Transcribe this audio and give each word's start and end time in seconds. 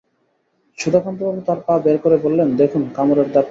সুধাকান্তবাবু 0.77 1.41
তাঁর 1.41 1.59
পা 1.67 1.73
বের 1.79 1.97
করে 1.97 2.17
বললেন, 2.17 2.47
দেখুন, 2.55 2.83
কামড়ের 2.95 3.25
দাগ 3.25 3.43
দেখুন। 3.43 3.49